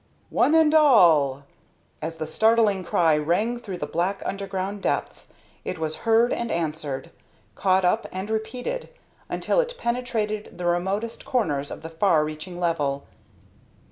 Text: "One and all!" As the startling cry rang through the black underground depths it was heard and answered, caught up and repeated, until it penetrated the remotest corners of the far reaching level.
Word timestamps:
"One 0.31 0.55
and 0.55 0.73
all!" 0.73 1.43
As 2.01 2.17
the 2.17 2.25
startling 2.25 2.83
cry 2.83 3.15
rang 3.19 3.59
through 3.59 3.77
the 3.77 3.85
black 3.85 4.23
underground 4.25 4.81
depths 4.81 5.27
it 5.63 5.77
was 5.77 5.97
heard 6.07 6.33
and 6.33 6.49
answered, 6.49 7.11
caught 7.53 7.85
up 7.85 8.07
and 8.11 8.27
repeated, 8.31 8.89
until 9.29 9.59
it 9.59 9.75
penetrated 9.77 10.57
the 10.57 10.65
remotest 10.65 11.23
corners 11.23 11.69
of 11.69 11.83
the 11.83 11.89
far 11.91 12.25
reaching 12.25 12.59
level. 12.59 13.05